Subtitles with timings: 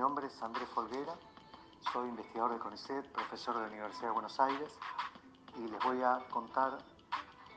[0.00, 1.14] nombre es Andrés Folguera,
[1.92, 4.72] soy investigador de CONICET, profesor de la Universidad de Buenos Aires
[5.58, 6.78] y les voy a contar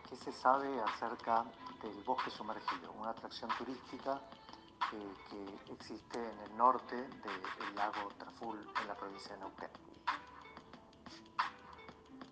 [0.09, 1.45] qué se sabe acerca
[1.81, 4.21] del bosque sumergido, una atracción turística
[4.91, 9.71] eh, que existe en el norte del lago Traful en la provincia de Neuquén.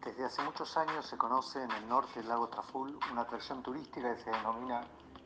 [0.03, 4.13] Desde hace muchos años se conoce en el norte del lago Traful una atracción turística
[4.13, 4.81] que se denomina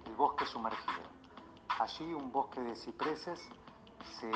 [0.06, 1.02] el bosque sumergido.
[1.80, 3.40] Allí un bosque de cipreses
[4.20, 4.32] se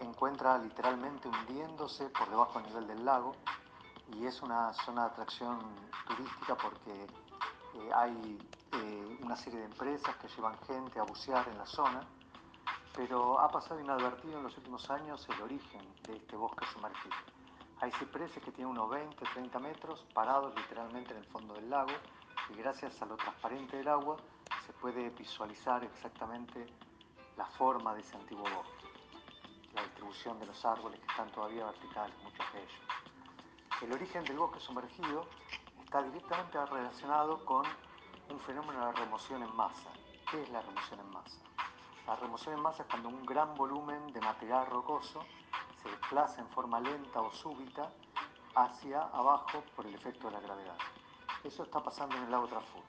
[0.00, 3.34] encuentra literalmente hundiéndose por debajo del nivel del lago
[4.12, 5.58] y es una zona de atracción
[6.06, 7.06] turística porque
[7.74, 8.38] eh, hay
[8.72, 12.06] eh, una serie de empresas que llevan gente a bucear en la zona,
[12.94, 17.14] pero ha pasado inadvertido en los últimos años el origen de este bosque sumergido.
[17.80, 21.92] Hay cipreses que tienen unos 20, 30 metros parados literalmente en el fondo del lago
[22.50, 24.16] y gracias a lo transparente del agua
[24.66, 26.66] se puede visualizar exactamente
[27.36, 28.86] la forma de ese antiguo bosque,
[29.74, 32.80] la distribución de los árboles que están todavía verticales, muchos de ellos.
[33.82, 35.26] El origen del bosque sumergido
[35.84, 37.66] está directamente relacionado con
[38.30, 39.90] un fenómeno de remoción en masa.
[40.30, 41.38] ¿Qué es la remoción en masa?
[42.06, 45.24] La remoción en masa es cuando un gran volumen de material rocoso
[45.82, 47.90] se desplaza en forma lenta o súbita
[48.54, 50.78] hacia abajo por el efecto de la gravedad.
[51.42, 52.82] Eso está pasando en el lago Traful.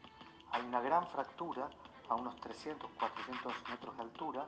[0.51, 1.69] Hay una gran fractura
[2.07, 4.45] a unos 300, 400 metros de altura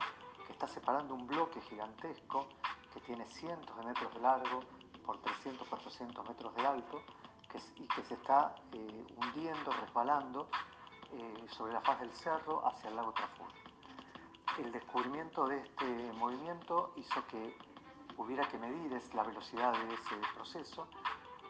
[0.58, 2.48] está separando un bloque gigantesco
[2.92, 4.60] que tiene cientos de metros de largo
[5.06, 7.00] por 300, 400 metros de alto
[7.76, 10.48] y que se está eh, hundiendo, resbalando
[11.12, 13.46] eh, sobre la faz del cerro hacia el lago Traful.
[14.58, 17.56] El descubrimiento de este movimiento hizo que
[18.16, 20.88] hubiera que medir la velocidad de ese proceso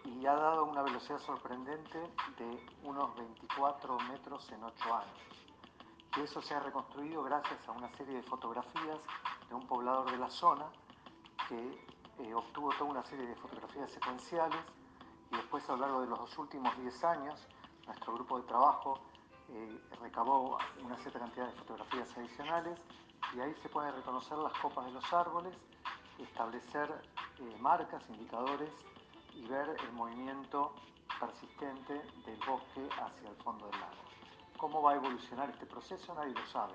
[0.04, 1.98] y ha dado una velocidad sorprendente
[2.36, 5.47] de unos 24 metros en 8 años.
[6.18, 8.98] Y eso se ha reconstruido gracias a una serie de fotografías
[9.48, 10.66] de un poblador de la zona
[11.48, 11.86] que
[12.18, 14.58] eh, obtuvo toda una serie de fotografías secuenciales
[15.30, 17.46] y después a lo largo de los dos últimos 10 años
[17.86, 18.98] nuestro grupo de trabajo
[19.50, 22.80] eh, recabó una cierta cantidad de fotografías adicionales
[23.36, 25.54] y ahí se pueden reconocer las copas de los árboles,
[26.18, 26.90] establecer
[27.38, 28.70] eh, marcas, indicadores
[29.34, 30.74] y ver el movimiento
[31.20, 31.94] persistente
[32.26, 34.08] del bosque hacia el fondo del lago.
[34.58, 36.12] ¿Cómo va a evolucionar este proceso?
[36.14, 36.74] Nadie lo sabe,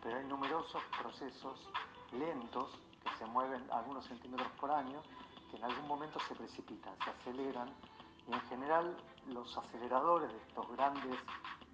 [0.00, 1.68] pero hay numerosos procesos
[2.12, 2.70] lentos
[3.02, 5.02] que se mueven algunos centímetros por año
[5.50, 7.68] que en algún momento se precipitan, se aceleran
[8.28, 8.96] y en general
[9.26, 11.18] los aceleradores de estos grandes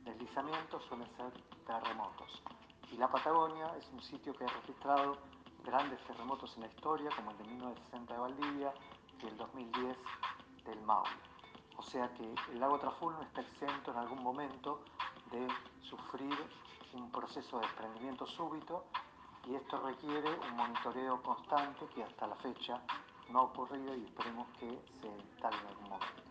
[0.03, 1.31] deslizamientos suelen ser
[1.67, 2.43] terremotos.
[2.91, 5.19] Y la Patagonia es un sitio que ha registrado
[5.63, 8.73] grandes terremotos en la historia, como el de 1960 de Valdivia
[9.23, 9.99] y el 2010
[10.65, 11.11] del Maule.
[11.77, 14.81] O sea que el lago Traful no está exento en algún momento
[15.31, 15.49] de
[15.83, 16.37] sufrir
[16.95, 18.85] un proceso de desprendimiento súbito
[19.47, 22.81] y esto requiere un monitoreo constante que hasta la fecha
[23.31, 24.69] no ha ocurrido y esperemos que
[25.01, 26.30] se instale en algún momento.